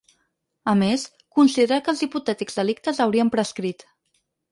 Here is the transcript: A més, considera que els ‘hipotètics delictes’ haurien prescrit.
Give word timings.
A 0.71 0.73
més, 0.77 1.03
considera 1.39 1.77
que 1.87 1.91
els 1.93 2.01
‘hipotètics 2.07 2.57
delictes’ 2.61 3.03
haurien 3.05 3.31
prescrit. 3.37 3.87